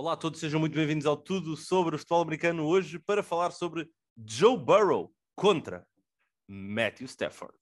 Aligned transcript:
Olá 0.00 0.12
a 0.12 0.16
todos, 0.16 0.38
sejam 0.38 0.60
muito 0.60 0.76
bem-vindos 0.76 1.06
ao 1.06 1.16
Tudo 1.16 1.56
sobre 1.56 1.96
o 1.96 1.98
Futebol 1.98 2.22
Americano 2.22 2.64
hoje 2.64 3.00
para 3.00 3.20
falar 3.20 3.50
sobre 3.50 3.90
Joe 4.16 4.56
Burrow 4.56 5.12
contra 5.34 5.84
Matthew 6.48 7.06
Stafford. 7.06 7.52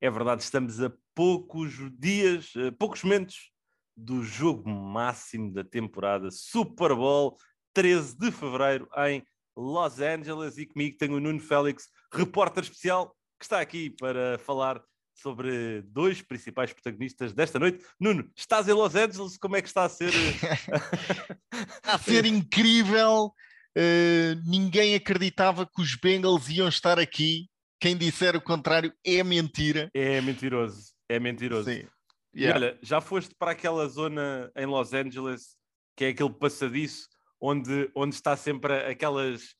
É 0.00 0.10
verdade, 0.10 0.42
estamos 0.42 0.80
a 0.80 0.90
poucos 1.14 1.74
dias, 1.98 2.54
a 2.56 2.72
poucos 2.72 3.02
momentos 3.02 3.52
do 3.94 4.24
jogo 4.24 4.66
máximo 4.66 5.52
da 5.52 5.62
temporada 5.62 6.30
Super 6.30 6.94
Bowl 6.94 7.36
13 7.74 8.16
de 8.16 8.32
fevereiro 8.32 8.88
em 8.96 9.22
Los 9.54 10.00
Angeles 10.00 10.56
e 10.56 10.64
comigo 10.64 10.96
tenho 10.96 11.16
o 11.16 11.20
Nuno 11.20 11.40
Félix, 11.40 11.90
repórter 12.10 12.62
especial, 12.62 13.14
que 13.38 13.44
está 13.44 13.60
aqui 13.60 13.90
para 13.90 14.38
falar 14.38 14.82
sobre 15.14 15.82
dois 15.82 16.20
principais 16.20 16.72
protagonistas 16.72 17.32
desta 17.32 17.58
noite. 17.58 17.84
Nuno, 17.98 18.30
estás 18.36 18.68
em 18.68 18.72
Los 18.72 18.94
Angeles, 18.94 19.38
como 19.38 19.56
é 19.56 19.62
que 19.62 19.68
está 19.68 19.84
a 19.84 19.88
ser? 19.88 20.12
está 20.12 21.94
a 21.94 21.98
ser 21.98 22.26
incrível. 22.26 23.32
Uh, 23.76 24.40
ninguém 24.46 24.94
acreditava 24.94 25.66
que 25.66 25.80
os 25.80 25.94
Bengals 25.94 26.48
iam 26.48 26.68
estar 26.68 26.98
aqui. 26.98 27.48
Quem 27.80 27.96
disser 27.96 28.36
o 28.36 28.40
contrário 28.40 28.92
é 29.04 29.22
mentira. 29.22 29.90
É 29.94 30.20
mentiroso, 30.20 30.92
é 31.08 31.18
mentiroso. 31.18 31.70
Sim. 31.70 31.86
Yeah. 32.34 32.58
olha, 32.58 32.78
já 32.82 33.00
foste 33.00 33.34
para 33.38 33.52
aquela 33.52 33.88
zona 33.88 34.50
em 34.54 34.66
Los 34.66 34.92
Angeles 34.92 35.56
que 35.96 36.04
é 36.04 36.08
aquele 36.08 36.32
passadiço 36.34 37.08
onde, 37.40 37.90
onde 37.94 38.14
está 38.14 38.36
sempre 38.36 38.74
aquelas, 38.86 39.54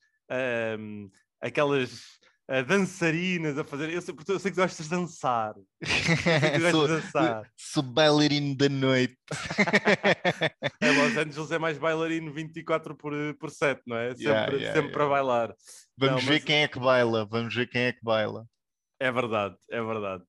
um, 0.78 1.10
aquelas 1.40 2.02
uh, 2.50 2.64
dançarinas 2.64 3.58
a 3.58 3.64
fazer. 3.64 3.90
Eu 3.90 4.00
sei, 4.00 4.14
eu 4.28 4.38
sei 4.38 4.50
que 4.50 4.56
gostas 4.56 4.86
de 4.86 4.90
dançar. 4.90 5.54
Eu 6.54 6.70
sou, 6.70 6.88
dançar. 6.88 7.50
sou 7.56 7.82
bailarino 7.82 8.56
da 8.56 8.68
noite. 8.68 9.16
é, 10.80 10.90
Los 10.92 11.16
Angeles 11.16 11.50
é 11.50 11.58
mais 11.58 11.78
bailarino 11.78 12.32
24 12.32 12.96
por, 12.96 13.12
por 13.38 13.50
7, 13.50 13.82
não 13.86 13.96
é? 13.96 14.10
Sempre, 14.10 14.24
yeah, 14.24 14.52
yeah, 14.52 14.66
sempre 14.66 14.80
yeah. 14.80 14.92
para 14.92 15.08
bailar. 15.08 15.54
Vamos 15.96 16.22
não, 16.22 16.28
ver 16.28 16.36
mas... 16.36 16.44
quem 16.44 16.62
é 16.62 16.68
que 16.68 16.78
baila, 16.78 17.24
vamos 17.24 17.54
ver 17.54 17.68
quem 17.68 17.82
é 17.82 17.92
que 17.92 18.02
baila. 18.02 18.46
É 18.98 19.12
verdade, 19.12 19.56
é 19.70 19.82
verdade. 19.82 20.24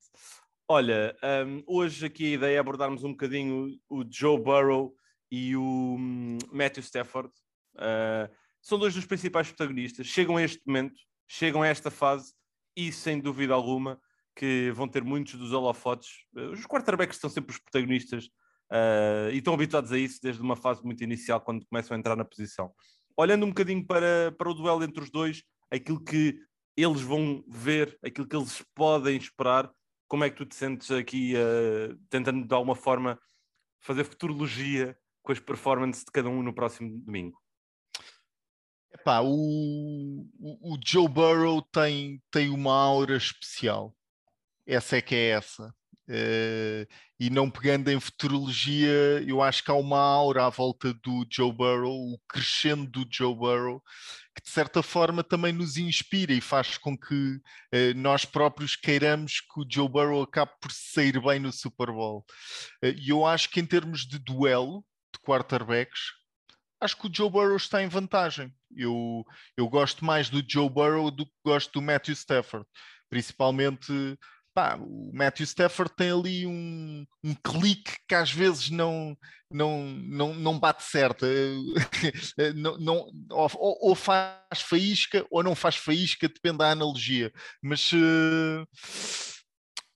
Olha, 0.69 1.15
um, 1.47 1.63
hoje 1.65 2.05
aqui 2.05 2.25
a 2.25 2.35
ideia 2.35 2.55
é 2.57 2.59
abordarmos 2.59 3.03
um 3.05 3.11
bocadinho 3.11 3.79
o 3.89 4.03
Joe 4.09 4.37
Burrow 4.37 4.93
e 5.31 5.55
o 5.55 5.61
um, 5.61 6.37
Matthew 6.51 6.83
Stafford. 6.83 7.29
Uh, 7.75 8.29
são 8.61 8.77
dois 8.77 8.93
dos 8.93 9.05
principais 9.05 9.47
protagonistas. 9.47 10.07
Chegam 10.07 10.35
a 10.35 10.43
este 10.43 10.61
momento, 10.67 10.99
chegam 11.27 11.61
a 11.61 11.67
esta 11.67 11.91
fase 11.91 12.33
e, 12.75 12.91
sem 12.91 13.19
dúvida 13.19 13.53
alguma, 13.53 13.99
que 14.35 14.71
vão 14.71 14.87
ter 14.87 15.03
muitos 15.03 15.33
dos 15.33 15.51
holofotes. 15.51 16.09
Os 16.51 16.65
quarterbacks 16.65 17.19
são 17.19 17.29
sempre 17.29 17.51
os 17.51 17.59
protagonistas 17.59 18.25
uh, 18.71 19.31
e 19.31 19.37
estão 19.37 19.53
habituados 19.53 19.91
a 19.91 19.97
isso 19.97 20.19
desde 20.21 20.41
uma 20.41 20.55
fase 20.55 20.83
muito 20.83 21.03
inicial, 21.03 21.41
quando 21.41 21.65
começam 21.65 21.95
a 21.95 21.99
entrar 21.99 22.15
na 22.15 22.23
posição. 22.23 22.71
Olhando 23.17 23.45
um 23.45 23.49
bocadinho 23.49 23.85
para, 23.85 24.31
para 24.37 24.49
o 24.49 24.53
duelo 24.53 24.83
entre 24.83 25.03
os 25.03 25.09
dois, 25.09 25.43
aquilo 25.71 26.03
que 26.03 26.39
eles 26.75 27.01
vão 27.01 27.43
ver, 27.47 27.97
aquilo 28.03 28.27
que 28.27 28.35
eles 28.35 28.63
podem 28.75 29.17
esperar 29.17 29.71
como 30.07 30.23
é 30.23 30.29
que 30.29 30.37
tu 30.37 30.45
te 30.45 30.55
sentes 30.55 30.89
aqui 30.89 31.33
uh, 31.35 31.97
tentando 32.09 32.47
de 32.47 32.53
alguma 32.53 32.75
forma 32.75 33.19
fazer 33.81 34.03
futurologia 34.05 34.97
com 35.21 35.31
as 35.31 35.39
performances 35.39 36.03
de 36.03 36.11
cada 36.11 36.29
um 36.29 36.41
no 36.41 36.53
próximo 36.53 36.97
domingo? 37.01 37.37
Epá, 38.93 39.21
o, 39.21 40.25
o, 40.39 40.77
Joe 40.85 41.07
Burrow 41.07 41.61
tem, 41.61 42.21
tem 42.31 42.49
uma 42.49 42.73
aura 42.73 43.17
especial. 43.17 43.95
Essa 44.65 44.97
é 44.97 45.01
que 45.01 45.15
é 45.15 45.29
essa. 45.29 45.73
Uh, 46.09 46.87
e 47.19 47.29
não 47.29 47.49
pegando 47.49 47.91
em 47.91 47.99
futurologia, 47.99 49.21
eu 49.27 49.41
acho 49.41 49.61
que 49.61 49.69
há 49.69 49.73
uma 49.73 49.99
aura 49.99 50.45
à 50.45 50.49
volta 50.49 50.93
do 50.93 51.27
Joe 51.29 51.51
Burrow, 51.51 52.13
o 52.13 52.19
crescendo 52.29 52.89
do 52.89 53.05
Joe 53.11 53.35
Burrow, 53.35 53.83
que 54.33 54.41
de 54.41 54.49
certa 54.49 54.81
forma 54.81 55.21
também 55.23 55.51
nos 55.51 55.75
inspira 55.75 56.31
e 56.31 56.39
faz 56.39 56.77
com 56.77 56.97
que 56.97 57.13
uh, 57.13 57.93
nós 57.95 58.23
próprios 58.23 58.77
queiramos 58.77 59.41
que 59.41 59.59
o 59.59 59.65
Joe 59.69 59.89
Burrow 59.89 60.21
acabe 60.23 60.51
por 60.61 60.71
sair 60.71 61.19
bem 61.21 61.39
no 61.39 61.51
Super 61.51 61.87
Bowl. 61.87 62.25
Uh, 62.81 62.95
e 62.95 63.09
eu 63.09 63.25
acho 63.25 63.49
que 63.49 63.59
em 63.59 63.65
termos 63.65 64.07
de 64.07 64.17
duelo 64.17 64.85
de 65.13 65.19
quarterbacks, 65.19 66.11
acho 66.79 66.95
que 66.95 67.07
o 67.07 67.13
Joe 67.13 67.29
Burrow 67.29 67.57
está 67.57 67.83
em 67.83 67.89
vantagem. 67.89 68.53
Eu, 68.75 69.25
eu 69.55 69.67
gosto 69.69 70.03
mais 70.03 70.29
do 70.29 70.43
Joe 70.47 70.69
Burrow 70.69 71.11
do 71.11 71.25
que 71.25 71.31
gosto 71.45 71.71
do 71.73 71.81
Matthew 71.81 72.13
Stafford, 72.13 72.65
principalmente 73.09 74.17
pá, 74.57 74.75
o 74.75 75.11
Matthew 75.13 75.43
Stafford 75.43 75.93
tem 75.95 76.09
ali 76.09 76.47
um, 76.47 77.05
um 77.23 77.35
clique 77.35 77.95
que 78.07 78.15
às 78.15 78.31
vezes 78.31 78.71
não, 78.71 79.15
não, 79.51 79.83
não, 79.83 80.33
não 80.33 80.59
bate 80.59 80.81
certo. 80.81 81.27
não, 82.55 82.75
não, 82.79 82.95
ou, 83.29 83.77
ou, 83.89 83.93
faz 83.93 84.61
faísca 84.61 85.23
ou 85.29 85.43
não 85.43 85.53
faz 85.53 85.75
faísca, 85.75 86.27
depende 86.27 86.57
da 86.57 86.71
analogia. 86.71 87.31
Mas. 87.61 87.91
Uh, 87.91 88.65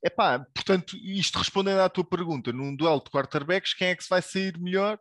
epá, 0.03 0.45
portanto, 0.53 0.95
isto 0.97 1.39
respondendo 1.39 1.79
à 1.79 1.89
tua 1.89 2.05
pergunta, 2.05 2.53
num 2.53 2.75
duelo 2.75 3.03
de 3.03 3.09
quarterbacks, 3.09 3.73
quem 3.73 3.87
é 3.87 3.95
que 3.95 4.03
se 4.03 4.09
vai 4.09 4.21
sair 4.21 4.59
melhor? 4.59 4.99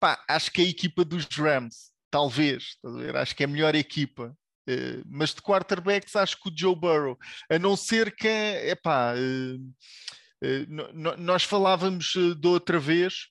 Pá, 0.00 0.20
acho 0.28 0.50
que 0.50 0.62
é 0.62 0.64
a 0.64 0.68
equipa 0.68 1.04
dos 1.04 1.26
Rams, 1.26 1.92
talvez, 2.10 2.76
acho 3.14 3.34
que 3.34 3.42
é 3.42 3.46
a 3.46 3.48
melhor 3.48 3.74
equipa. 3.74 4.36
Uh, 4.68 5.02
mas 5.06 5.34
de 5.34 5.40
quarterbacks 5.40 6.14
acho 6.14 6.38
que 6.42 6.50
o 6.50 6.52
Joe 6.54 6.76
Burrow, 6.76 7.18
a 7.50 7.58
não 7.58 7.74
ser 7.74 8.14
que, 8.14 8.28
epá, 8.28 9.14
uh, 9.14 9.56
uh, 10.44 11.16
nós 11.16 11.44
falávamos 11.44 12.12
de 12.38 12.46
outra 12.46 12.78
vez, 12.78 13.28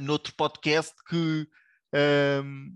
noutro 0.00 0.32
podcast, 0.36 0.94
que, 1.08 1.46
ehm, 1.92 2.70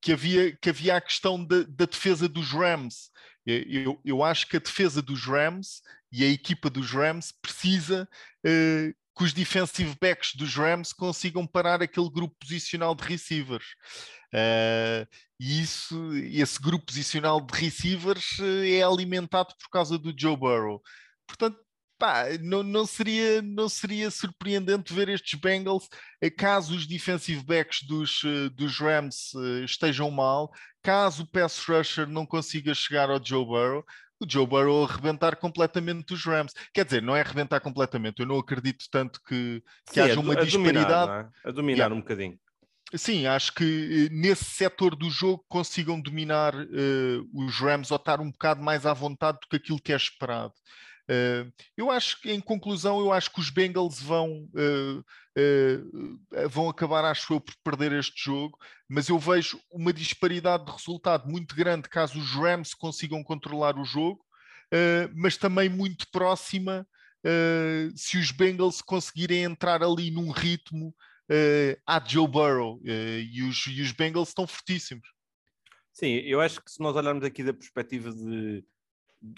que, 0.00 0.12
havia, 0.12 0.56
que 0.56 0.70
havia 0.70 0.96
a 0.96 1.00
questão 1.00 1.44
da, 1.44 1.62
da 1.64 1.84
defesa 1.84 2.28
dos 2.28 2.50
Rams. 2.50 3.10
Eu, 3.46 4.00
eu, 4.04 4.22
acho 4.24 4.48
que 4.48 4.56
a 4.56 4.60
defesa 4.60 5.00
dos 5.00 5.24
Rams 5.24 5.82
e 6.10 6.24
a 6.24 6.28
equipa 6.28 6.68
dos 6.68 6.90
Rams 6.90 7.32
precisa 7.40 8.08
que 9.18 9.24
os 9.24 9.32
defensive 9.32 9.96
backs 10.00 10.36
dos 10.36 10.54
Rams 10.54 10.92
consigam 10.92 11.44
parar 11.44 11.82
aquele 11.82 12.08
grupo 12.08 12.36
posicional 12.38 12.94
de 12.94 13.02
receivers. 13.02 13.66
Uh, 14.32 15.04
e 15.40 15.60
isso, 15.60 16.14
esse 16.14 16.60
grupo 16.60 16.86
posicional 16.86 17.40
de 17.40 17.52
receivers 17.58 18.38
eh, 18.40 18.78
é 18.78 18.82
alimentado 18.82 19.54
por 19.58 19.70
causa 19.70 19.98
do 19.98 20.12
Joe 20.16 20.36
Burrow. 20.36 20.82
Portanto, 21.26 21.58
pá, 21.98 22.26
não, 22.40 22.62
não, 22.62 22.84
seria, 22.84 23.40
não 23.42 23.68
seria 23.68 24.10
surpreendente 24.10 24.92
ver 24.92 25.08
estes 25.08 25.38
Bengals, 25.38 25.88
eh, 26.20 26.30
caso 26.30 26.76
os 26.76 26.86
defensive 26.86 27.44
backs 27.44 27.82
dos, 27.82 28.22
eh, 28.24 28.48
dos 28.50 28.78
Rams 28.78 29.32
estejam 29.64 30.10
mal, 30.10 30.50
caso 30.82 31.22
o 31.22 31.26
pass 31.26 31.64
rusher 31.64 32.08
não 32.08 32.26
consiga 32.26 32.74
chegar 32.74 33.10
ao 33.10 33.24
Joe 33.24 33.44
Burrow, 33.44 33.84
o 34.20 34.28
Joe 34.28 34.46
Burrow 34.46 34.84
arrebentar 34.84 35.36
completamente 35.36 36.14
os 36.14 36.24
Rams. 36.24 36.52
Quer 36.72 36.84
dizer, 36.84 37.02
não 37.02 37.14
é 37.14 37.20
arrebentar 37.20 37.60
completamente, 37.60 38.20
eu 38.20 38.26
não 38.26 38.38
acredito 38.38 38.84
tanto 38.90 39.20
que, 39.22 39.62
que 39.86 39.94
Sim, 39.94 40.00
haja 40.00 40.20
uma 40.20 40.32
a 40.34 40.44
disparidade. 40.44 41.06
Dominar, 41.06 41.32
é? 41.44 41.48
A 41.48 41.52
dominar 41.52 41.78
yeah. 41.78 41.94
um 41.94 42.00
bocadinho. 42.00 42.38
Sim, 42.94 43.26
acho 43.26 43.52
que 43.54 44.06
eh, 44.06 44.14
nesse 44.14 44.46
setor 44.46 44.96
do 44.96 45.10
jogo 45.10 45.44
consigam 45.46 46.00
dominar 46.00 46.54
uh, 46.54 47.28
os 47.34 47.60
Rams 47.60 47.90
ou 47.90 47.98
estar 47.98 48.18
um 48.18 48.30
bocado 48.30 48.62
mais 48.62 48.86
à 48.86 48.94
vontade 48.94 49.38
do 49.42 49.48
que 49.48 49.56
aquilo 49.56 49.80
que 49.80 49.92
é 49.92 49.96
esperado. 49.96 50.54
Uh, 51.10 51.50
eu 51.74 51.90
acho 51.90 52.20
que, 52.20 52.30
em 52.30 52.40
conclusão, 52.40 53.00
eu 53.00 53.10
acho 53.12 53.32
que 53.32 53.40
os 53.40 53.48
Bengals 53.48 54.00
vão, 54.00 54.46
uh, 54.52 56.48
vão 56.50 56.68
acabar, 56.68 57.04
acho 57.04 57.32
eu, 57.32 57.40
por 57.40 57.54
perder 57.64 57.92
este 57.92 58.22
jogo, 58.22 58.58
mas 58.86 59.08
eu 59.08 59.18
vejo 59.18 59.58
uma 59.72 59.92
disparidade 59.92 60.66
de 60.66 60.72
resultado 60.72 61.26
muito 61.26 61.54
grande 61.54 61.88
caso 61.88 62.18
os 62.18 62.32
Rams 62.32 62.74
consigam 62.74 63.24
controlar 63.24 63.78
o 63.78 63.84
jogo, 63.84 64.22
mas 65.14 65.36
também 65.36 65.68
muito 65.68 66.06
próxima 66.10 66.86
se 67.94 68.18
os 68.18 68.30
Bengals 68.30 68.82
conseguirem 68.82 69.44
entrar 69.44 69.82
ali 69.82 70.10
num 70.10 70.30
ritmo 70.30 70.88
uh, 71.30 71.80
à 71.86 72.02
Joe 72.04 72.28
Burrow 72.28 72.80
e, 72.84 73.42
os, 73.42 73.66
e 73.66 73.80
os 73.80 73.92
Bengals 73.92 74.28
estão 74.28 74.46
fortíssimos. 74.46 75.08
Sim, 75.92 76.14
eu 76.24 76.40
acho 76.40 76.62
que 76.62 76.70
se 76.70 76.80
nós 76.80 76.94
olharmos 76.96 77.24
aqui 77.24 77.42
da 77.42 77.52
perspectiva 77.52 78.12
de 78.12 78.64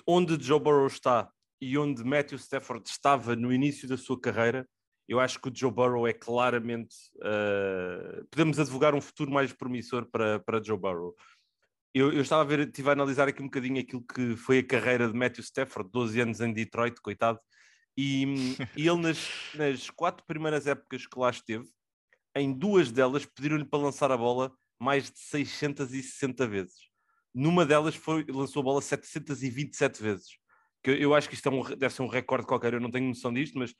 onde 0.06 0.42
Joe 0.42 0.60
Burrow 0.60 0.86
está 0.86 1.30
e 1.60 1.76
onde 1.76 2.02
Matthew 2.02 2.38
Stafford 2.38 2.88
estava 2.88 3.36
no 3.36 3.52
início 3.52 3.88
da 3.88 3.96
sua 3.96 4.20
carreira, 4.20 4.68
eu 5.08 5.18
acho 5.18 5.40
que 5.40 5.48
o 5.48 5.52
Joe 5.54 5.72
Burrow 5.72 6.06
é 6.06 6.12
claramente. 6.12 6.94
Uh, 7.16 8.24
podemos 8.30 8.60
advogar 8.60 8.94
um 8.94 9.00
futuro 9.00 9.30
mais 9.30 9.52
promissor 9.52 10.06
para, 10.06 10.38
para 10.38 10.62
Joe 10.62 10.78
Burrow. 10.78 11.14
Eu, 11.92 12.12
eu, 12.12 12.22
estava 12.22 12.42
a 12.42 12.44
ver, 12.44 12.60
estive 12.60 12.88
a 12.88 12.92
analisar 12.92 13.26
aqui 13.26 13.42
um 13.42 13.46
bocadinho 13.46 13.80
aquilo 13.80 14.02
que 14.02 14.36
foi 14.36 14.58
a 14.58 14.66
carreira 14.66 15.08
de 15.08 15.14
Matthew 15.14 15.42
Stafford, 15.42 15.90
12 15.90 16.20
anos 16.20 16.40
em 16.40 16.52
Detroit, 16.52 17.00
coitado, 17.00 17.40
e, 17.96 18.24
e 18.76 18.86
ele 18.86 19.00
nas, 19.00 19.28
nas 19.54 19.90
quatro 19.90 20.24
primeiras 20.24 20.68
épocas 20.68 21.04
que 21.04 21.18
lá 21.18 21.30
esteve, 21.30 21.68
em 22.36 22.52
duas 22.52 22.92
delas 22.92 23.26
pediram-lhe 23.26 23.64
para 23.64 23.82
lançar 23.82 24.12
a 24.12 24.16
bola 24.16 24.52
mais 24.78 25.10
de 25.10 25.18
660 25.18 26.46
vezes. 26.46 26.88
Numa 27.34 27.66
delas 27.66 27.96
foi, 27.96 28.24
lançou 28.28 28.60
a 28.60 28.64
bola 28.64 28.80
727 28.80 30.00
vezes. 30.00 30.39
Que 30.82 30.90
eu 30.90 31.14
acho 31.14 31.28
que 31.28 31.34
isto 31.34 31.48
é 31.48 31.52
um, 31.52 31.62
deve 31.62 31.94
ser 31.94 32.02
um 32.02 32.08
recorde 32.08 32.46
qualquer, 32.46 32.74
eu 32.74 32.80
não 32.80 32.90
tenho 32.90 33.08
noção 33.08 33.32
disto, 33.32 33.58
mas, 33.58 33.74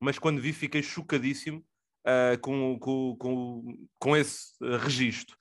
mas 0.00 0.18
quando 0.18 0.40
vi 0.40 0.52
fiquei 0.52 0.82
chocadíssimo 0.82 1.64
uh, 2.06 2.38
com, 2.40 2.78
com, 2.78 3.16
com, 3.16 3.86
com 3.98 4.16
esse 4.16 4.52
uh, 4.62 4.76
registro. 4.76 5.36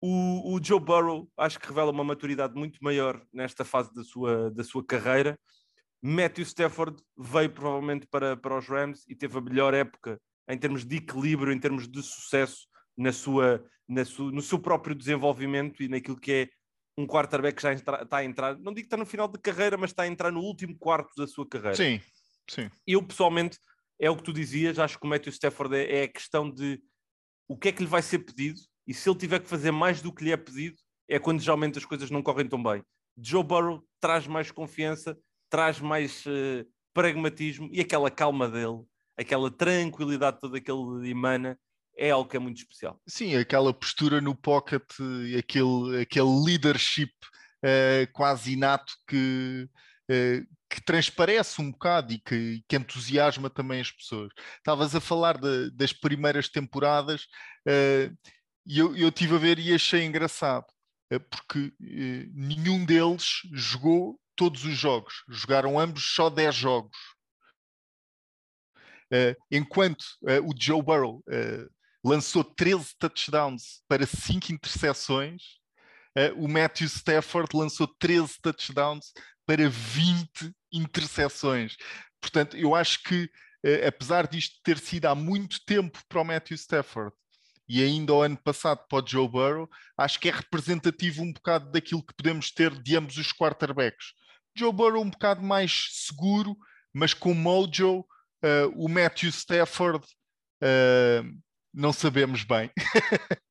O, 0.00 0.54
o, 0.54 0.62
Joe 0.62 0.80
Burrow 0.80 1.30
acho 1.36 1.58
que 1.58 1.66
revela 1.66 1.90
uma 1.90 2.04
maturidade 2.04 2.54
muito 2.54 2.78
maior 2.82 3.24
nesta 3.32 3.64
fase 3.64 3.92
da 3.94 4.04
sua, 4.04 4.50
da 4.50 4.62
sua 4.62 4.84
carreira. 4.84 5.38
Matthew 6.02 6.44
Stafford 6.44 7.02
veio 7.16 7.50
provavelmente 7.50 8.06
para, 8.06 8.36
para 8.36 8.58
os 8.58 8.66
Rams 8.66 9.04
e 9.08 9.14
teve 9.14 9.38
a 9.38 9.40
melhor 9.40 9.72
época 9.72 10.20
em 10.46 10.58
termos 10.58 10.84
de 10.84 10.96
equilíbrio, 10.96 11.52
em 11.52 11.58
termos 11.58 11.88
de 11.88 12.02
sucesso 12.02 12.66
na 12.94 13.12
sua, 13.12 13.64
na 13.88 14.04
su, 14.04 14.30
no 14.30 14.42
seu 14.42 14.58
próprio 14.58 14.94
desenvolvimento 14.94 15.82
e 15.82 15.88
naquilo 15.88 16.20
que 16.20 16.32
é 16.32 16.48
um 16.96 17.06
quarterback 17.06 17.56
que 17.56 17.62
já 17.62 17.72
entra, 17.72 18.02
está 18.02 18.18
a 18.18 18.24
entrar, 18.24 18.56
não 18.58 18.72
digo 18.72 18.82
que 18.82 18.86
está 18.86 18.96
no 18.96 19.06
final 19.06 19.28
de 19.28 19.38
carreira, 19.38 19.76
mas 19.76 19.90
está 19.90 20.04
a 20.04 20.06
entrar 20.06 20.30
no 20.30 20.40
último 20.40 20.76
quarto 20.78 21.10
da 21.16 21.26
sua 21.26 21.48
carreira. 21.48 21.74
Sim, 21.74 22.00
sim. 22.48 22.70
Eu 22.86 23.02
pessoalmente, 23.02 23.58
é 23.98 24.08
o 24.10 24.16
que 24.16 24.22
tu 24.22 24.32
dizias, 24.32 24.78
acho 24.78 24.98
que 24.98 25.06
o 25.06 25.08
Matthew 25.08 25.32
Stafford 25.32 25.76
é, 25.76 26.00
é 26.00 26.02
a 26.04 26.08
questão 26.08 26.50
de 26.50 26.80
o 27.48 27.56
que 27.56 27.68
é 27.68 27.72
que 27.72 27.82
lhe 27.82 27.88
vai 27.88 28.02
ser 28.02 28.20
pedido 28.20 28.60
e 28.86 28.94
se 28.94 29.08
ele 29.08 29.18
tiver 29.18 29.40
que 29.40 29.48
fazer 29.48 29.70
mais 29.70 30.00
do 30.00 30.12
que 30.12 30.24
lhe 30.24 30.32
é 30.32 30.36
pedido, 30.36 30.76
é 31.08 31.18
quando 31.18 31.40
geralmente 31.40 31.78
as 31.78 31.84
coisas 31.84 32.10
não 32.10 32.22
correm 32.22 32.48
tão 32.48 32.62
bem. 32.62 32.82
Joe 33.16 33.42
Burrow 33.42 33.84
traz 34.00 34.26
mais 34.26 34.50
confiança, 34.50 35.16
traz 35.50 35.80
mais 35.80 36.24
uh, 36.26 36.66
pragmatismo 36.92 37.68
e 37.72 37.80
aquela 37.80 38.10
calma 38.10 38.48
dele, 38.48 38.82
aquela 39.16 39.50
tranquilidade 39.50 40.40
toda 40.40 40.60
que 40.60 40.70
ele 40.70 41.10
emana, 41.10 41.58
é 41.96 42.10
algo 42.10 42.28
que 42.28 42.36
é 42.36 42.40
muito 42.40 42.58
especial. 42.58 43.00
Sim, 43.06 43.36
aquela 43.36 43.72
postura 43.72 44.20
no 44.20 44.34
pocket, 44.34 44.82
aquele, 45.38 46.02
aquele 46.02 46.44
leadership 46.44 47.12
uh, 47.64 48.12
quase 48.12 48.52
inato 48.52 48.92
que, 49.08 49.68
uh, 50.10 50.46
que 50.68 50.82
transparece 50.84 51.60
um 51.60 51.70
bocado 51.70 52.12
e 52.12 52.18
que, 52.18 52.62
que, 52.68 52.76
entusiasma 52.76 53.48
também 53.48 53.80
as 53.80 53.90
pessoas. 53.90 54.30
Estavas 54.58 54.94
a 54.94 55.00
falar 55.00 55.38
de, 55.38 55.70
das 55.70 55.92
primeiras 55.92 56.48
temporadas 56.48 57.22
uh, 57.66 58.14
e 58.66 58.78
eu, 58.78 58.96
eu 58.96 59.10
tive 59.10 59.34
a 59.34 59.38
ver 59.38 59.58
e 59.58 59.74
achei 59.74 60.04
engraçado, 60.04 60.64
porque 61.30 61.70
nenhum 62.32 62.82
deles 62.86 63.42
jogou 63.52 64.18
todos 64.34 64.64
os 64.64 64.74
jogos, 64.74 65.22
jogaram 65.28 65.78
ambos 65.78 66.14
só 66.14 66.30
10 66.30 66.54
jogos. 66.54 66.96
enquanto 69.52 70.02
o 70.46 70.54
Joe 70.58 70.82
Burrow 70.82 71.22
lançou 72.04 72.44
13 72.44 72.94
touchdowns 72.98 73.82
para 73.88 74.06
5 74.06 74.52
interseções. 74.52 75.42
Uh, 76.16 76.44
o 76.44 76.48
Matthew 76.48 76.86
Stafford 76.86 77.48
lançou 77.54 77.88
13 77.88 78.34
touchdowns 78.42 79.12
para 79.46 79.68
20 79.68 80.54
interseções. 80.70 81.76
Portanto, 82.20 82.56
eu 82.56 82.74
acho 82.74 83.02
que, 83.02 83.24
uh, 83.24 83.88
apesar 83.88 84.28
disto 84.28 84.60
ter 84.62 84.78
sido 84.78 85.06
há 85.06 85.14
muito 85.14 85.64
tempo 85.64 85.98
para 86.08 86.20
o 86.20 86.24
Matthew 86.24 86.56
Stafford 86.56 87.14
e 87.66 87.82
ainda 87.82 88.12
o 88.12 88.20
ano 88.20 88.36
passado 88.36 88.84
para 88.86 89.02
o 89.02 89.06
Joe 89.06 89.26
Burrow, 89.26 89.68
acho 89.96 90.20
que 90.20 90.28
é 90.28 90.32
representativo 90.32 91.22
um 91.22 91.32
bocado 91.32 91.72
daquilo 91.72 92.04
que 92.04 92.14
podemos 92.14 92.50
ter 92.50 92.70
de 92.82 92.96
ambos 92.96 93.16
os 93.16 93.32
quarterbacks. 93.32 94.12
Joe 94.54 94.72
Burrow 94.72 95.02
um 95.02 95.10
bocado 95.10 95.42
mais 95.42 95.88
seguro, 95.90 96.56
mas 96.92 97.14
com 97.14 97.32
mojo, 97.32 98.00
uh, 98.00 98.68
o 98.76 98.88
Matthew 98.88 99.30
Stafford 99.30 100.04
uh, 100.62 101.42
não 101.74 101.92
sabemos 101.92 102.44
bem. 102.44 102.70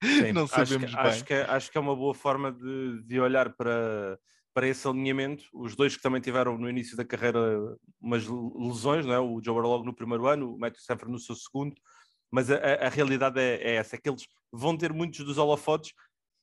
Sim, 0.01 0.31
não 0.33 0.47
sabemos 0.47 0.85
acho 0.85 0.95
que, 0.95 1.01
bem. 1.01 1.11
Acho 1.11 1.25
que, 1.25 1.33
é, 1.33 1.41
acho 1.43 1.71
que 1.71 1.77
é 1.77 1.81
uma 1.81 1.95
boa 1.95 2.13
forma 2.13 2.51
de, 2.51 3.03
de 3.03 3.19
olhar 3.19 3.53
para, 3.53 4.17
para 4.53 4.67
esse 4.67 4.87
alinhamento. 4.87 5.43
Os 5.53 5.75
dois 5.75 5.95
que 5.95 6.01
também 6.01 6.21
tiveram 6.21 6.57
no 6.57 6.69
início 6.69 6.95
da 6.95 7.03
carreira 7.03 7.39
umas 7.99 8.25
lesões, 8.25 9.05
não 9.05 9.13
é? 9.13 9.19
o 9.19 9.41
Joe 9.43 9.61
logo 9.61 9.83
no 9.83 9.93
primeiro 9.93 10.25
ano, 10.25 10.55
o 10.55 10.59
Matthew 10.59 10.81
Stafford 10.81 11.11
no 11.11 11.19
seu 11.19 11.35
segundo, 11.35 11.75
mas 12.31 12.49
a, 12.49 12.55
a, 12.55 12.87
a 12.87 12.89
realidade 12.89 13.39
é, 13.39 13.55
é, 13.55 13.75
essa, 13.75 13.95
é 13.95 13.99
que 13.99 14.09
eles 14.09 14.25
vão 14.51 14.77
ter 14.77 14.93
muitos 14.93 15.25
dos 15.25 15.37
holofotes 15.37 15.91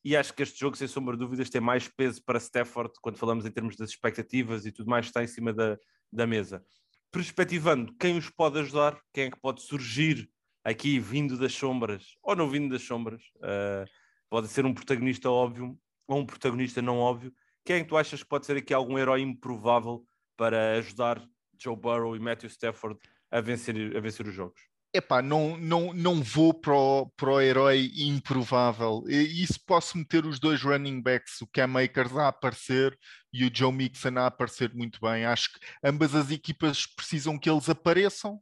e 0.04 0.16
acho 0.16 0.32
que 0.34 0.42
este 0.42 0.58
jogo, 0.58 0.76
sem 0.76 0.88
sombra 0.88 1.14
de 1.14 1.20
dúvidas, 1.20 1.50
tem 1.50 1.60
mais 1.60 1.88
peso 1.88 2.22
para 2.24 2.38
Stafford 2.38 2.92
quando 3.02 3.18
falamos 3.18 3.44
em 3.44 3.50
termos 3.50 3.76
das 3.76 3.90
expectativas 3.90 4.64
e 4.64 4.72
tudo 4.72 4.88
mais 4.88 5.06
que 5.06 5.10
está 5.10 5.22
em 5.22 5.26
cima 5.26 5.52
da, 5.52 5.78
da 6.12 6.26
mesa. 6.26 6.64
Perspectivando 7.10 7.94
quem 7.98 8.16
os 8.16 8.30
pode 8.30 8.58
ajudar, 8.60 8.98
quem 9.12 9.24
é 9.24 9.30
que 9.30 9.40
pode 9.40 9.62
surgir 9.62 10.30
aqui 10.64 10.98
vindo 10.98 11.38
das 11.38 11.52
sombras 11.52 12.16
ou 12.22 12.36
não 12.36 12.48
vindo 12.48 12.72
das 12.72 12.82
sombras, 12.82 13.22
uh, 13.36 13.88
pode 14.28 14.48
ser 14.48 14.64
um 14.64 14.74
protagonista 14.74 15.30
óbvio 15.30 15.78
ou 16.06 16.18
um 16.18 16.26
protagonista 16.26 16.82
não 16.82 16.98
óbvio. 16.98 17.32
Quem 17.64 17.80
é 17.80 17.84
tu 17.84 17.96
achas 17.96 18.22
que 18.22 18.28
pode 18.28 18.46
ser 18.46 18.56
aqui 18.56 18.74
algum 18.74 18.98
herói 18.98 19.20
improvável 19.20 20.04
para 20.36 20.72
ajudar 20.78 21.22
Joe 21.58 21.76
Burrow 21.76 22.16
e 22.16 22.18
Matthew 22.18 22.48
Stafford 22.48 22.98
a 23.30 23.40
vencer, 23.40 23.96
a 23.96 24.00
vencer 24.00 24.26
os 24.26 24.34
jogos? 24.34 24.60
Epá, 24.92 25.22
não, 25.22 25.56
não, 25.56 25.92
não 25.92 26.20
vou 26.20 26.52
para 26.52 26.74
o, 26.74 27.06
para 27.10 27.30
o 27.30 27.40
herói 27.40 27.92
improvável. 27.96 29.04
Isso 29.06 29.60
posso 29.64 29.96
meter 29.96 30.26
os 30.26 30.40
dois 30.40 30.62
running 30.62 31.00
backs, 31.00 31.40
o 31.40 31.46
Cam 31.46 31.80
Akers 31.80 32.16
a 32.16 32.26
aparecer 32.26 32.98
e 33.32 33.44
o 33.44 33.50
Joe 33.54 33.72
Mixon 33.72 34.18
a 34.18 34.26
aparecer 34.26 34.74
muito 34.74 34.98
bem. 35.00 35.24
Acho 35.24 35.52
que 35.52 35.60
ambas 35.84 36.12
as 36.12 36.32
equipas 36.32 36.86
precisam 36.86 37.38
que 37.38 37.48
eles 37.48 37.68
apareçam. 37.68 38.40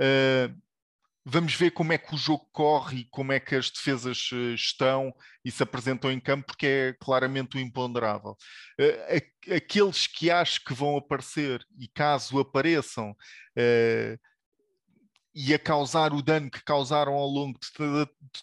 Uh, 0.00 0.56
Vamos 1.24 1.54
ver 1.54 1.70
como 1.72 1.92
é 1.92 1.98
que 1.98 2.14
o 2.14 2.18
jogo 2.18 2.48
corre 2.50 3.00
e 3.00 3.04
como 3.04 3.32
é 3.32 3.38
que 3.38 3.54
as 3.54 3.70
defesas 3.70 4.30
eh, 4.32 4.54
estão 4.54 5.14
e 5.44 5.50
se 5.50 5.62
apresentam 5.62 6.10
em 6.10 6.18
campo, 6.18 6.46
porque 6.46 6.66
é 6.66 6.92
claramente 6.98 7.56
o 7.58 7.60
imponderável. 7.60 8.36
Eh, 8.78 9.22
aqueles 9.54 10.06
que 10.06 10.30
acho 10.30 10.64
que 10.64 10.72
vão 10.72 10.96
aparecer 10.96 11.62
e 11.78 11.86
caso 11.88 12.38
apareçam 12.38 13.14
eh, 13.54 14.18
e 15.34 15.52
a 15.52 15.58
causar 15.58 16.14
o 16.14 16.22
dano 16.22 16.50
que 16.50 16.64
causaram 16.64 17.12
ao 17.12 17.28
longo 17.28 17.58
de 17.60 17.70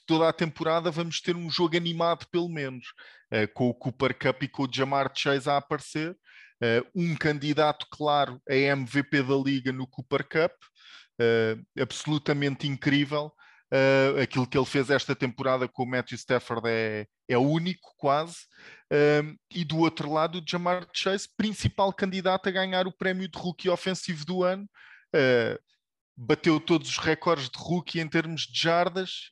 toda, 0.05 0.29
a 0.29 0.33
temporada, 0.33 0.91
vamos 0.91 1.19
ter 1.19 1.35
um 1.35 1.49
jogo 1.49 1.75
animado, 1.75 2.25
pelo 2.31 2.47
menos, 2.47 2.85
com 3.53 3.67
o 3.69 3.73
Cooper 3.73 4.17
Cup 4.17 4.43
e 4.43 4.47
com 4.47 4.63
o 4.63 4.69
Jamar 4.73 5.11
Chase 5.13 5.49
a 5.49 5.57
aparecer. 5.57 6.17
um 6.95 7.13
candidato 7.15 7.85
claro 7.91 8.41
a 8.49 8.55
MVP 8.55 9.21
da 9.23 9.35
liga 9.35 9.73
no 9.73 9.85
Cooper 9.85 10.23
Cup 10.23 10.53
uh, 11.19 11.81
absolutamente 11.81 12.67
incrível. 12.67 13.31
Uh, 13.73 14.21
aquilo 14.21 14.47
que 14.47 14.57
ele 14.57 14.65
fez 14.65 14.89
esta 14.89 15.13
temporada 15.13 15.67
com 15.67 15.83
o 15.83 15.85
Matthew 15.85 16.15
Stafford 16.15 16.67
é, 16.69 17.05
é 17.27 17.37
único, 17.37 17.93
quase. 17.97 18.37
Uh, 18.91 19.37
e 19.51 19.65
do 19.65 19.79
outro 19.79 20.11
lado, 20.11 20.39
o 20.39 20.43
Jamar 20.47 20.87
Chase, 20.93 21.27
principal 21.35 21.91
candidato 21.91 22.47
a 22.47 22.51
ganhar 22.51 22.87
o 22.87 22.95
prémio 22.95 23.27
de 23.27 23.37
rookie 23.37 23.69
ofensivo 23.69 24.25
do 24.25 24.43
ano. 24.43 24.63
Uh, 25.13 25.59
bateu 26.15 26.59
todos 26.59 26.89
os 26.89 26.97
recordes 26.97 27.49
de 27.49 27.57
rookie 27.57 27.99
em 27.99 28.07
termos 28.07 28.43
de 28.43 28.59
jardas. 28.59 29.29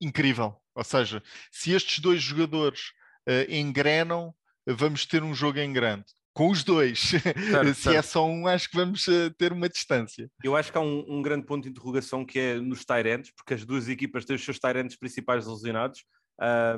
incrível. 0.00 0.60
Ou 0.74 0.84
seja, 0.84 1.22
se 1.50 1.72
estes 1.72 2.00
dois 2.00 2.22
jogadores 2.22 2.92
engrenam, 3.48 4.34
vamos 4.66 5.06
ter 5.06 5.22
um 5.22 5.34
jogo 5.34 5.58
em 5.58 5.72
grande 5.72 6.04
com 6.38 6.50
os 6.50 6.62
dois. 6.62 7.00
Certo, 7.00 7.40
Se 7.40 7.56
é 7.56 7.74
certo. 7.74 7.96
é 7.96 8.02
só 8.02 8.24
um, 8.24 8.46
acho 8.46 8.70
que 8.70 8.76
vamos 8.76 9.04
uh, 9.08 9.28
ter 9.36 9.52
uma 9.52 9.68
distância. 9.68 10.30
Eu 10.44 10.54
acho 10.54 10.70
que 10.70 10.78
há 10.78 10.80
um, 10.80 11.04
um, 11.08 11.20
grande 11.20 11.44
ponto 11.44 11.64
de 11.64 11.70
interrogação 11.70 12.24
que 12.24 12.38
é 12.38 12.60
nos 12.60 12.84
Tyrants, 12.84 13.32
porque 13.32 13.54
as 13.54 13.64
duas 13.64 13.88
equipas 13.88 14.24
têm 14.24 14.36
os 14.36 14.44
seus 14.44 14.60
Tyrants 14.60 14.96
principais 14.96 15.48
lesionados. 15.48 16.04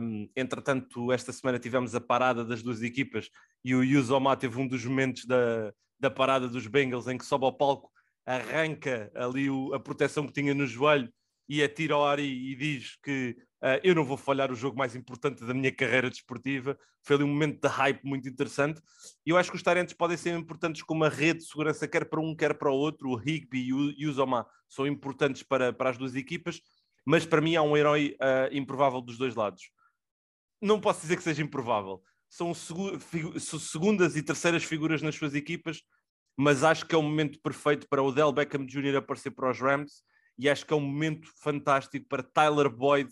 Um, 0.01 0.31
entretanto, 0.35 1.13
esta 1.13 1.31
semana 1.31 1.59
tivemos 1.59 1.95
a 1.95 2.01
parada 2.01 2.43
das 2.43 2.63
duas 2.63 2.81
equipas 2.81 3.29
e 3.63 3.75
o 3.75 3.85
Yuzoma 3.85 4.35
teve 4.35 4.59
um 4.59 4.67
dos 4.67 4.83
momentos 4.83 5.27
da, 5.27 5.75
da 5.99 6.11
parada 6.11 6.49
dos 6.49 6.67
Bengals 6.67 7.07
em 7.07 7.19
que 7.19 7.27
sobe 7.27 7.45
ao 7.45 7.53
palco, 7.53 7.91
arranca 8.25 9.13
ali 9.15 9.51
o, 9.51 9.75
a 9.75 9.79
proteção 9.79 10.27
que 10.27 10.33
tinha 10.33 10.55
no 10.55 10.67
joelho 10.67 11.13
e 11.47 11.63
atira 11.63 11.93
ao 11.93 12.07
ar 12.07 12.19
e, 12.19 12.53
e 12.53 12.57
diz 12.57 12.97
que 13.03 13.37
eu 13.83 13.95
não 13.95 14.05
vou 14.05 14.17
falhar 14.17 14.51
o 14.51 14.55
jogo 14.55 14.79
mais 14.79 14.97
importante 14.97 15.45
da 15.45 15.53
minha 15.53 15.71
carreira 15.71 16.09
desportiva. 16.09 16.79
Foi 17.03 17.17
ali 17.17 17.25
um 17.25 17.29
momento 17.29 17.61
de 17.61 17.69
hype 17.69 18.05
muito 18.05 18.29
interessante. 18.29 18.81
E 19.27 19.31
eu 19.31 19.37
acho 19.37 19.51
que 19.51 19.57
os 19.57 19.63
Tarentes 19.63 19.95
podem 19.95 20.17
ser 20.17 20.35
importantes 20.35 20.83
como 20.83 21.03
uma 21.03 21.11
rede 21.11 21.41
de 21.41 21.47
segurança, 21.47 21.87
quer 21.87 22.09
para 22.09 22.21
um, 22.21 22.35
quer 22.35 22.55
para 22.55 22.71
o 22.71 22.75
outro. 22.75 23.11
O 23.11 23.21
Higby 23.21 23.69
e 23.97 24.07
o 24.07 24.13
Zoma 24.13 24.47
são 24.69 24.87
importantes 24.87 25.43
para, 25.43 25.73
para 25.73 25.91
as 25.91 25.99
duas 25.99 26.15
equipas, 26.15 26.61
mas 27.05 27.27
para 27.27 27.41
mim 27.41 27.57
há 27.57 27.63
um 27.63 27.77
herói 27.77 28.17
uh, 28.21 28.55
improvável 28.55 29.01
dos 29.01 29.19
dois 29.19 29.35
lados. 29.35 29.71
Não 30.63 30.81
posso 30.81 31.03
dizer 31.03 31.17
que 31.17 31.23
seja 31.23 31.43
improvável. 31.43 32.03
São 32.29 32.55
segundas 32.55 34.17
e 34.17 34.23
terceiras 34.23 34.63
figuras 34.63 35.03
nas 35.03 35.17
suas 35.17 35.35
equipas, 35.35 35.83
mas 36.37 36.63
acho 36.63 36.87
que 36.87 36.95
é 36.95 36.99
o 36.99 37.03
momento 37.03 37.41
perfeito 37.41 37.89
para 37.89 38.03
o 38.03 38.13
Del 38.13 38.33
Beckham 38.33 38.65
Jr. 38.65 38.97
aparecer 38.97 39.33
para 39.33 39.51
os 39.51 39.59
Rams 39.59 40.03
e 40.39 40.49
acho 40.49 40.65
que 40.65 40.73
é 40.73 40.77
um 40.77 40.81
momento 40.81 41.29
fantástico 41.43 42.07
para 42.09 42.23
Tyler 42.23 42.71
Boyd 42.71 43.11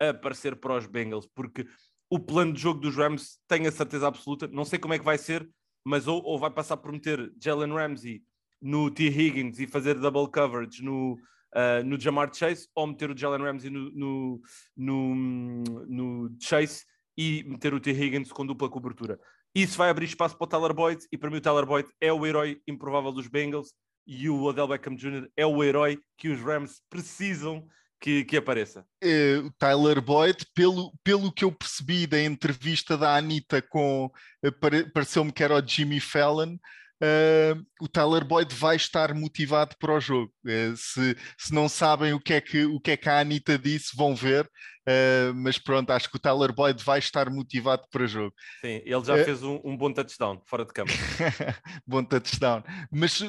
aparecer 0.00 0.56
para 0.56 0.76
os 0.76 0.86
Bengals, 0.86 1.28
porque 1.34 1.66
o 2.10 2.18
plano 2.18 2.52
de 2.52 2.60
jogo 2.60 2.80
dos 2.80 2.96
Rams 2.96 3.38
tenho 3.48 3.68
a 3.68 3.72
certeza 3.72 4.06
absoluta, 4.06 4.46
não 4.48 4.64
sei 4.64 4.78
como 4.78 4.94
é 4.94 4.98
que 4.98 5.04
vai 5.04 5.18
ser, 5.18 5.48
mas 5.84 6.06
ou, 6.06 6.22
ou 6.24 6.38
vai 6.38 6.50
passar 6.50 6.76
por 6.76 6.92
meter 6.92 7.32
Jalen 7.40 7.72
Ramsey 7.72 8.22
no 8.60 8.90
T. 8.90 9.04
Higgins 9.04 9.58
e 9.60 9.66
fazer 9.66 9.94
double 9.94 10.30
coverage 10.30 10.82
no, 10.82 11.14
uh, 11.54 11.84
no 11.84 11.98
Jamar 11.98 12.32
Chase, 12.34 12.68
ou 12.74 12.86
meter 12.86 13.10
o 13.10 13.16
Jalen 13.16 13.42
Ramsey 13.42 13.70
no, 13.70 13.90
no, 13.92 14.40
no, 14.76 15.62
no 15.86 16.36
Chase 16.40 16.84
e 17.16 17.44
meter 17.44 17.74
o 17.74 17.80
T. 17.80 17.90
Higgins 17.90 18.32
com 18.32 18.46
dupla 18.46 18.68
cobertura. 18.68 19.18
Isso 19.54 19.78
vai 19.78 19.88
abrir 19.88 20.04
espaço 20.04 20.36
para 20.36 20.44
o 20.44 20.48
Tyler 20.48 20.74
Boyd 20.74 21.06
e 21.10 21.16
para 21.16 21.30
mim 21.30 21.38
o 21.38 21.40
Tyler 21.40 21.64
Boyd 21.64 21.88
é 22.00 22.12
o 22.12 22.26
herói 22.26 22.60
improvável 22.66 23.10
dos 23.10 23.26
Bengals 23.26 23.72
e 24.06 24.28
o 24.28 24.42
Odell 24.42 24.68
Beckham 24.68 24.94
Jr. 24.94 25.28
é 25.36 25.46
o 25.46 25.64
herói 25.64 25.98
que 26.16 26.28
os 26.28 26.40
Rams 26.40 26.82
precisam 26.90 27.66
que, 28.00 28.24
que 28.24 28.36
apareça. 28.36 28.84
Uh, 29.02 29.46
o 29.46 29.52
Tyler 29.58 30.00
Boyd, 30.00 30.46
pelo, 30.54 30.92
pelo 31.02 31.32
que 31.32 31.44
eu 31.44 31.52
percebi 31.52 32.06
da 32.06 32.22
entrevista 32.22 32.96
da 32.96 33.16
Anitta 33.16 33.62
com, 33.62 34.06
uh, 34.06 34.90
pareceu-me 34.92 35.32
que 35.32 35.42
era 35.42 35.54
o 35.54 35.66
Jimmy 35.66 36.00
Fallon, 36.00 36.56
Uh, 36.96 37.62
o 37.78 37.86
Tyler 37.86 38.24
Boyd 38.24 38.54
vai 38.54 38.76
estar 38.76 39.12
motivado 39.14 39.76
para 39.78 39.94
o 39.94 40.00
jogo. 40.00 40.32
Uh, 40.44 40.74
se, 40.76 41.16
se 41.38 41.52
não 41.52 41.68
sabem 41.68 42.14
o 42.14 42.20
que, 42.20 42.32
é 42.32 42.40
que, 42.40 42.64
o 42.64 42.80
que 42.80 42.92
é 42.92 42.96
que 42.96 43.08
a 43.08 43.20
Anitta 43.20 43.58
disse, 43.58 43.94
vão 43.94 44.14
ver. 44.14 44.46
Uh, 44.88 45.34
mas 45.34 45.58
pronto, 45.58 45.90
acho 45.90 46.08
que 46.08 46.16
o 46.16 46.20
Tyler 46.20 46.54
Boyd 46.54 46.82
vai 46.82 46.98
estar 46.98 47.28
motivado 47.28 47.82
para 47.90 48.04
o 48.04 48.06
jogo. 48.06 48.34
Sim, 48.62 48.80
ele 48.84 49.04
já 49.04 49.22
fez 49.24 49.42
um, 49.42 49.60
um, 49.62 49.76
bom 49.76 49.92
touchdown 49.92 50.40
fora 50.46 50.64
de 50.64 50.72
campo. 50.72 50.92
bom 51.86 52.02
touchdown. 52.02 52.62
Mas 52.90 53.20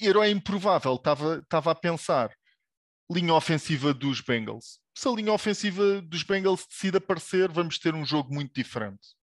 herói 0.00 0.30
improvável, 0.30 0.94
estava 0.94 1.70
a 1.70 1.74
pensar. 1.74 2.30
Linha 3.10 3.34
ofensiva 3.34 3.94
dos 3.94 4.20
Bengals. 4.20 4.80
Se 4.94 5.08
a 5.08 5.12
linha 5.12 5.32
ofensiva 5.32 6.00
dos 6.02 6.22
Bengals 6.22 6.66
decide 6.66 6.96
aparecer, 6.96 7.50
vamos 7.50 7.78
ter 7.78 7.94
um 7.94 8.04
jogo 8.04 8.34
muito 8.34 8.52
diferente 8.54 9.16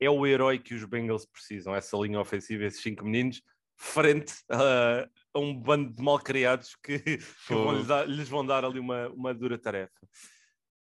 é 0.00 0.10
o 0.10 0.26
herói 0.26 0.58
que 0.58 0.74
os 0.74 0.84
Bengals 0.84 1.24
precisam, 1.24 1.74
essa 1.74 1.96
linha 1.96 2.20
ofensiva, 2.20 2.64
esses 2.64 2.82
cinco 2.82 3.04
meninos, 3.04 3.42
frente 3.76 4.34
a, 4.50 5.08
a 5.32 5.38
um 5.38 5.54
bando 5.54 5.92
de 5.92 6.02
malcriados 6.02 6.76
que, 6.82 6.98
que 7.46 7.54
vão 7.54 7.76
lhes, 7.76 7.86
dar, 7.86 8.08
lhes, 8.08 8.28
vão 8.28 8.44
dar 8.44 8.64
ali 8.64 8.78
uma, 8.78 9.08
uma 9.08 9.34
dura 9.34 9.58
tarefa. 9.58 9.92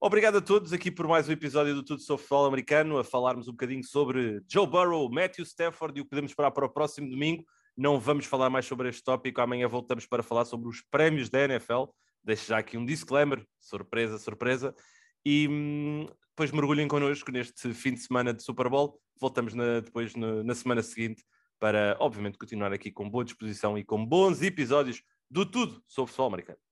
Obrigado 0.00 0.38
a 0.38 0.40
todos 0.40 0.72
aqui 0.72 0.90
por 0.92 1.08
mais 1.08 1.28
um 1.28 1.32
episódio 1.32 1.74
do 1.74 1.82
Tudo 1.82 2.00
sobre 2.00 2.22
Futebol 2.22 2.46
Americano, 2.46 2.98
a 2.98 3.04
falarmos 3.04 3.48
um 3.48 3.52
bocadinho 3.52 3.82
sobre 3.82 4.40
Joe 4.48 4.66
Burrow, 4.66 5.10
Matthew 5.10 5.44
Stafford 5.44 5.98
e 5.98 6.00
o 6.00 6.04
que 6.04 6.10
podemos 6.10 6.30
esperar 6.30 6.52
para 6.52 6.66
o 6.66 6.68
próximo 6.68 7.10
domingo. 7.10 7.44
Não 7.76 7.98
vamos 7.98 8.24
falar 8.24 8.48
mais 8.48 8.64
sobre 8.64 8.88
este 8.88 9.02
tópico, 9.02 9.40
amanhã 9.40 9.66
voltamos 9.66 10.06
para 10.06 10.22
falar 10.22 10.44
sobre 10.44 10.68
os 10.68 10.80
prémios 10.82 11.28
da 11.28 11.44
NFL. 11.44 11.84
Deixo 12.28 12.46
já 12.46 12.58
aqui 12.58 12.76
um 12.76 12.84
disclaimer, 12.84 13.42
surpresa, 13.58 14.18
surpresa. 14.18 14.74
E 15.24 15.48
hum, 15.48 16.06
depois 16.28 16.52
mergulhem 16.52 16.86
connosco 16.86 17.32
neste 17.32 17.72
fim 17.72 17.94
de 17.94 18.00
semana 18.00 18.34
de 18.34 18.42
Super 18.42 18.68
Bowl. 18.68 19.00
Voltamos 19.18 19.54
na, 19.54 19.80
depois 19.80 20.14
na, 20.14 20.44
na 20.44 20.54
semana 20.54 20.82
seguinte 20.82 21.24
para, 21.58 21.96
obviamente, 21.98 22.36
continuar 22.36 22.70
aqui 22.70 22.92
com 22.92 23.08
boa 23.08 23.24
disposição 23.24 23.78
e 23.78 23.82
com 23.82 24.04
bons 24.04 24.42
episódios 24.42 25.02
do 25.30 25.46
tudo 25.46 25.82
sobre 25.86 26.04
o 26.04 26.12
futebol 26.12 26.26
americano. 26.26 26.67